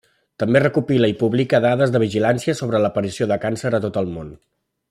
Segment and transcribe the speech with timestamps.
[0.43, 4.37] També recopila i publica dades de vigilància sobre l'aparició de càncer a tot el món.